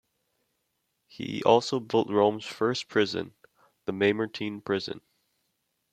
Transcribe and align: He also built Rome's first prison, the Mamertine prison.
He 1.05 1.43
also 1.43 1.79
built 1.79 2.09
Rome's 2.09 2.47
first 2.47 2.87
prison, 2.87 3.35
the 3.85 3.93
Mamertine 3.93 4.59
prison. 4.59 5.01